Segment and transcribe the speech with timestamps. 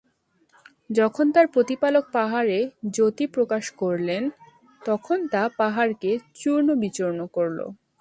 [0.89, 2.57] যখন তার প্রতিপালক পাহাড়ে
[2.93, 4.23] জ্যোতি প্রকাশ করলেন,
[4.81, 7.59] তখন তা পাহাড়কে চূর্ণ-বিচূর্ণ করল।